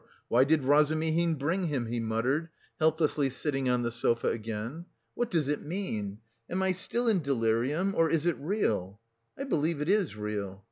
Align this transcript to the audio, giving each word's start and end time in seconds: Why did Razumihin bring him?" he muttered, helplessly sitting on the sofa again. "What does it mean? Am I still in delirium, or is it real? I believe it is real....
Why 0.29 0.45
did 0.45 0.63
Razumihin 0.63 1.35
bring 1.35 1.67
him?" 1.67 1.85
he 1.85 1.99
muttered, 1.99 2.49
helplessly 2.79 3.29
sitting 3.29 3.69
on 3.69 3.83
the 3.83 3.91
sofa 3.91 4.29
again. 4.29 4.87
"What 5.13 5.29
does 5.29 5.47
it 5.47 5.61
mean? 5.61 6.17
Am 6.49 6.63
I 6.63 6.71
still 6.71 7.07
in 7.07 7.21
delirium, 7.21 7.93
or 7.95 8.09
is 8.09 8.25
it 8.25 8.35
real? 8.39 8.99
I 9.37 9.43
believe 9.43 9.79
it 9.79 9.89
is 9.89 10.15
real.... 10.15 10.59